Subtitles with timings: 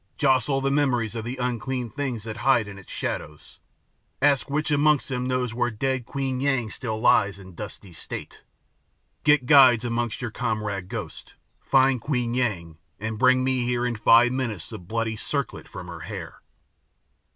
[0.17, 3.59] Jostle the memories of the unclean things that hide in its shadows;
[4.19, 8.41] ask which amongst them knows where dead Queen Yang still lies in dusty state.
[9.23, 11.35] Get guides amongst your comrade ghosts.
[11.61, 15.99] Find Queen Yang, and bring me here in five minutes the bloody circlet from her
[15.99, 16.41] hair."